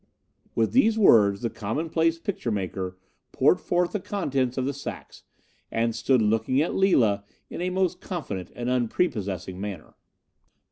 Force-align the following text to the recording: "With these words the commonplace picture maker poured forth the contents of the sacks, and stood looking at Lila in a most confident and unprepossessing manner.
"With 0.55 0.71
these 0.71 0.97
words 0.97 1.41
the 1.43 1.51
commonplace 1.51 2.17
picture 2.17 2.49
maker 2.49 2.97
poured 3.31 3.59
forth 3.59 3.91
the 3.91 3.99
contents 3.99 4.57
of 4.57 4.65
the 4.65 4.73
sacks, 4.73 5.21
and 5.69 5.95
stood 5.95 6.23
looking 6.23 6.59
at 6.59 6.73
Lila 6.73 7.23
in 7.51 7.61
a 7.61 7.69
most 7.69 8.01
confident 8.01 8.51
and 8.55 8.67
unprepossessing 8.67 9.61
manner. 9.61 9.93